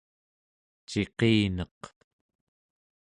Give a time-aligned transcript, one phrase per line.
[0.89, 1.81] ciqineq